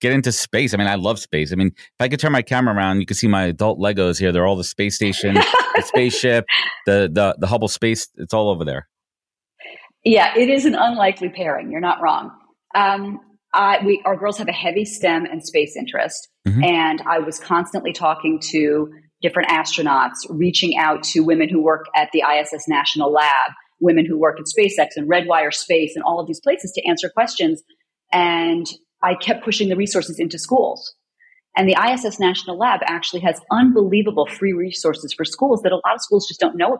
[0.00, 0.74] get into space?
[0.74, 1.52] I mean, I love space.
[1.52, 4.18] I mean, if I could turn my camera around, you can see my adult Legos
[4.18, 4.32] here.
[4.32, 6.44] They're all the space station, the spaceship,
[6.86, 8.08] the the the Hubble space.
[8.16, 8.88] It's all over there.
[10.04, 11.70] Yeah, it is an unlikely pairing.
[11.70, 12.30] You're not wrong.
[12.74, 13.20] Um,
[13.52, 16.28] I, we, our girls have a heavy STEM and space interest.
[16.46, 16.64] Mm-hmm.
[16.64, 22.10] And I was constantly talking to different astronauts, reaching out to women who work at
[22.12, 26.26] the ISS National Lab, women who work at SpaceX and Redwire Space and all of
[26.26, 27.62] these places to answer questions.
[28.12, 28.66] And
[29.02, 30.94] I kept pushing the resources into schools.
[31.56, 35.96] And the ISS National Lab actually has unbelievable free resources for schools that a lot
[35.96, 36.78] of schools just don't know about.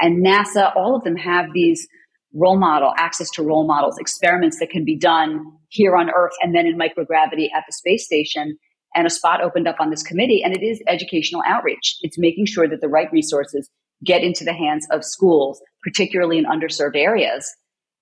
[0.00, 1.86] And NASA, all of them have these
[2.34, 6.54] role model, access to role models, experiments that can be done here on Earth and
[6.54, 8.58] then in microgravity at the space station.
[8.96, 11.96] And a spot opened up on this committee, and it is educational outreach.
[12.02, 13.68] It's making sure that the right resources
[14.04, 17.44] get into the hands of schools, particularly in underserved areas.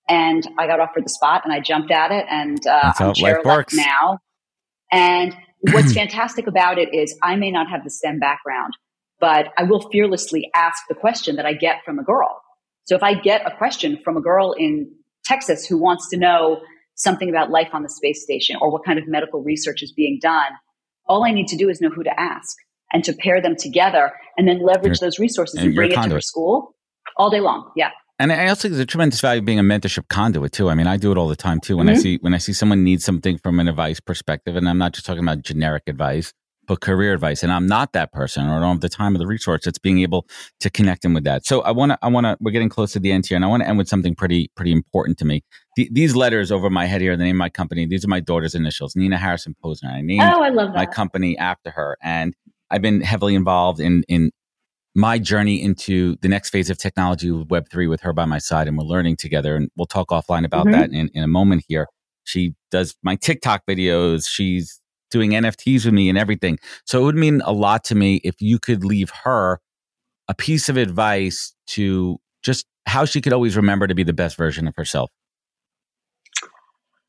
[0.08, 3.40] And I got offered the spot, and I jumped at it, and uh, I'm chair
[3.42, 4.18] elect now.
[4.90, 5.34] And
[5.70, 8.74] what's fantastic about it is I may not have the STEM background,
[9.18, 12.41] but I will fearlessly ask the question that I get from a girl
[12.84, 14.90] so if I get a question from a girl in
[15.24, 16.60] Texas who wants to know
[16.94, 20.18] something about life on the space station or what kind of medical research is being
[20.20, 20.50] done,
[21.06, 22.56] all I need to do is know who to ask
[22.92, 25.94] and to pair them together and then leverage you're, those resources and, and bring it
[25.94, 26.74] to her school
[27.16, 27.70] all day long.
[27.76, 27.90] Yeah.
[28.18, 30.68] And I also think there's a tremendous value being a mentorship conduit too.
[30.68, 31.76] I mean, I do it all the time too.
[31.76, 31.96] When mm-hmm.
[31.96, 34.92] I see when I see someone needs something from an advice perspective, and I'm not
[34.92, 36.32] just talking about generic advice,
[36.66, 39.18] but career advice and i'm not that person or I don't have the time or
[39.18, 40.26] the resource it's being able
[40.60, 42.92] to connect them with that so i want to i want to we're getting close
[42.92, 45.24] to the end here and i want to end with something pretty pretty important to
[45.24, 45.42] me
[45.76, 48.20] the, these letters over my head here the name of my company these are my
[48.20, 50.76] daughter's initials nina harrison posner i named oh, I love that.
[50.76, 52.34] my company after her and
[52.70, 54.30] i've been heavily involved in in
[54.94, 58.68] my journey into the next phase of technology with Web3 with her by my side,
[58.68, 59.56] and we're learning together.
[59.56, 60.80] And we'll talk offline about mm-hmm.
[60.80, 61.86] that in, in a moment here.
[62.24, 64.28] She does my TikTok videos.
[64.28, 64.81] She's
[65.12, 66.58] doing NFTs with me and everything.
[66.86, 69.60] So it would mean a lot to me if you could leave her
[70.28, 74.36] a piece of advice to just how she could always remember to be the best
[74.36, 75.10] version of herself.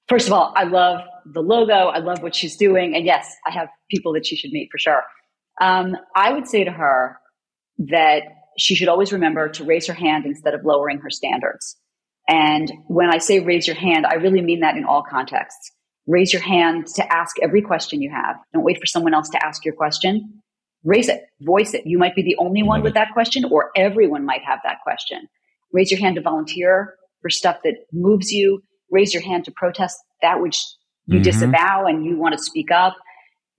[0.08, 1.74] First of all, I love the logo.
[1.74, 2.96] I love what she's doing.
[2.96, 5.02] And yes, I have people that she should meet for sure.
[5.62, 7.18] Um, I would say to her
[7.80, 8.24] that
[8.58, 11.78] she should always remember to raise her hand instead of lowering her standards.
[12.28, 15.72] And when I say raise your hand, I really mean that in all contexts.
[16.06, 18.36] Raise your hand to ask every question you have.
[18.54, 20.42] Don't wait for someone else to ask your question.
[20.84, 21.84] Raise it, voice it.
[21.86, 25.28] You might be the only one with that question, or everyone might have that question.
[25.72, 28.62] Raise your hand to volunteer for stuff that moves you.
[28.92, 30.62] Raise your hand to protest that which
[31.06, 31.24] you mm-hmm.
[31.24, 32.96] disavow and you want to speak up.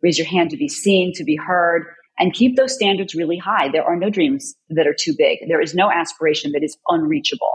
[0.03, 1.87] Raise your hand to be seen, to be heard,
[2.19, 3.71] and keep those standards really high.
[3.71, 5.39] There are no dreams that are too big.
[5.49, 7.53] There is no aspiration that is unreachable.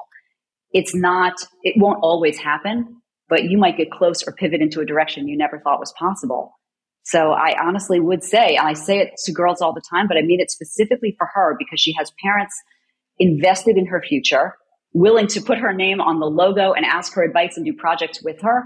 [0.71, 4.85] It's not, it won't always happen, but you might get close or pivot into a
[4.85, 6.53] direction you never thought was possible.
[7.03, 10.17] So I honestly would say, and I say it to girls all the time, but
[10.17, 12.55] I mean it specifically for her because she has parents
[13.17, 14.55] invested in her future,
[14.93, 18.21] willing to put her name on the logo and ask her advice and do projects
[18.23, 18.65] with her.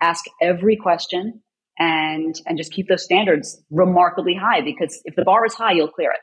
[0.00, 1.42] Ask every question
[1.78, 5.88] and and just keep those standards remarkably high because if the bar is high, you'll
[5.88, 6.20] clear it.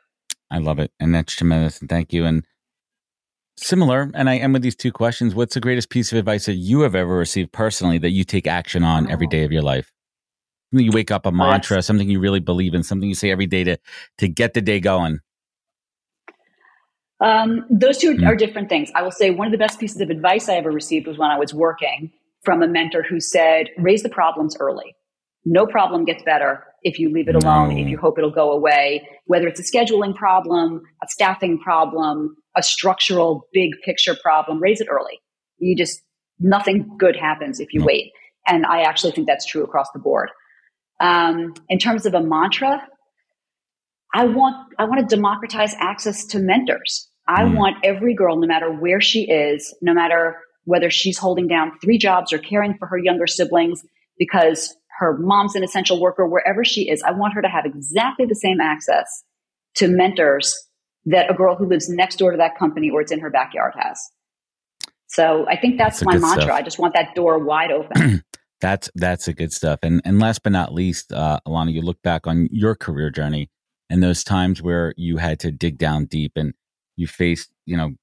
[0.49, 1.79] I love it, and that's tremendous.
[1.79, 2.25] And thank you.
[2.25, 2.45] And
[3.61, 5.35] similar, and I am with these two questions.
[5.35, 8.47] What's the greatest piece of advice that you have ever received personally that you take
[8.47, 9.91] action on every day of your life?
[10.71, 13.47] Something you wake up a mantra, something you really believe in, something you say every
[13.47, 13.77] day to
[14.19, 15.19] to get the day going.
[17.19, 18.27] Um, those 2 mm.
[18.27, 18.89] are different things.
[18.95, 21.29] I will say one of the best pieces of advice I ever received was when
[21.29, 22.11] I was working
[22.43, 24.95] from a mentor who said, raise the problems early.
[25.45, 27.77] No problem gets better if you leave it alone, no.
[27.77, 32.63] if you hope it'll go away, whether it's a scheduling problem, a staffing problem, a
[32.63, 35.21] structural big picture problem, raise it early.
[35.59, 36.01] You just,
[36.39, 37.85] nothing good happens if you no.
[37.85, 38.11] wait.
[38.47, 40.29] And I actually think that's true across the board.
[40.99, 42.81] Um, in terms of a mantra,
[44.13, 47.09] I want, I want to democratize access to mentors.
[47.27, 47.55] I mm.
[47.55, 51.97] want every girl, no matter where she is, no matter whether she's holding down three
[51.97, 53.83] jobs or caring for her younger siblings,
[54.17, 58.25] because her mom's an essential worker, wherever she is, I want her to have exactly
[58.25, 59.23] the same access
[59.75, 60.55] to mentors
[61.05, 63.73] that a girl who lives next door to that company or it's in her backyard
[63.75, 63.99] has.
[65.07, 66.43] So I think that's, that's my mantra.
[66.43, 66.55] Stuff.
[66.55, 68.23] I just want that door wide open.
[68.61, 69.79] that's that's a good stuff.
[69.81, 73.49] And and last but not least, uh, Illana, you look back on your career journey
[73.89, 76.53] and those times where you had to dig down deep and
[76.95, 77.95] you faced, you know,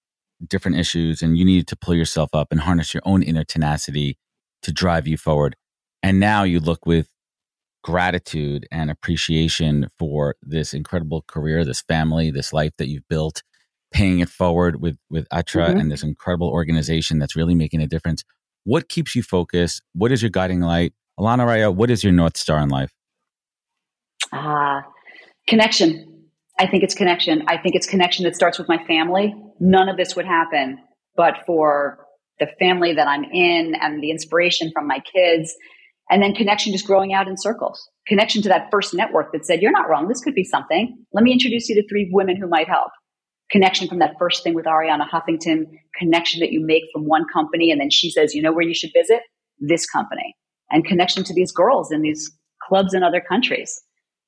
[0.47, 4.19] different issues and you needed to pull yourself up and harness your own inner tenacity
[4.63, 5.57] to drive you forward.
[6.03, 7.09] And now you look with
[7.83, 13.43] gratitude and appreciation for this incredible career, this family, this life that you've built,
[13.93, 15.79] paying it forward with with Être mm-hmm.
[15.79, 18.25] and this incredible organization that's really making a difference.
[18.65, 19.83] What keeps you focused?
[19.95, 20.93] What is your guiding light?
[21.19, 22.93] Illana Raia, what is your North Star in life?
[24.33, 24.83] Ah, uh,
[25.47, 26.05] connection.
[26.59, 27.45] I think it's connection.
[27.47, 29.35] I think it's connection that starts with my family.
[29.61, 30.79] None of this would happen
[31.19, 31.99] but for
[32.39, 35.55] the family that I'm in and the inspiration from my kids
[36.11, 37.89] and then connection just growing out in circles.
[38.07, 40.09] Connection to that first network that said, you're not wrong.
[40.09, 40.97] This could be something.
[41.13, 42.91] Let me introduce you to three women who might help.
[43.51, 45.65] Connection from that first thing with Arianna Huffington,
[45.99, 47.71] connection that you make from one company.
[47.71, 49.21] And then she says, you know where you should visit?
[49.59, 50.35] This company.
[50.71, 52.31] And connection to these girls in these
[52.63, 53.83] clubs in other countries.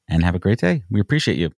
[0.07, 0.83] and have a great day.
[0.89, 1.51] We appreciate you.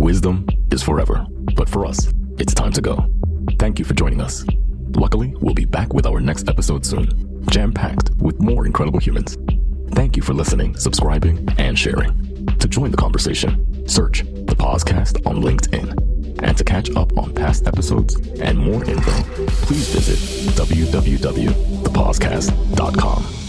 [0.00, 1.24] Wisdom is forever,
[1.54, 3.08] but for us, it's time to go.
[3.58, 4.44] Thank you for joining us.
[4.96, 7.08] Luckily, we'll be back with our next episode soon,
[7.50, 9.36] jam packed with more incredible humans.
[9.92, 12.46] Thank you for listening, subscribing, and sharing.
[12.58, 14.24] To join the conversation, search
[14.68, 16.42] Podcast on LinkedIn.
[16.42, 19.22] And to catch up on past episodes and more info,
[19.64, 20.18] please visit
[20.56, 23.47] www.thepodcast.com.